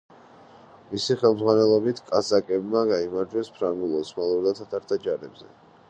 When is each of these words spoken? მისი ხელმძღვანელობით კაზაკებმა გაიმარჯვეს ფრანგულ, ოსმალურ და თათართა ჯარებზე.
მისი 0.93 1.17
ხელმძღვანელობით 1.19 2.01
კაზაკებმა 2.09 2.83
გაიმარჯვეს 2.93 3.53
ფრანგულ, 3.59 3.95
ოსმალურ 4.03 4.45
და 4.49 4.57
თათართა 4.63 5.01
ჯარებზე. 5.07 5.51